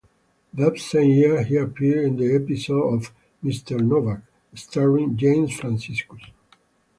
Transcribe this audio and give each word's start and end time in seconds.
That 0.55 0.79
same 0.79 1.11
year 1.11 1.43
he 1.43 1.57
appeared 1.57 2.05
in 2.05 2.23
an 2.23 2.35
episode 2.43 2.95
of 2.95 3.13
"Mr. 3.43 3.79
Novak", 3.79 4.23
starring 4.55 5.15
James 5.15 5.55
Franciscus. 5.55 6.23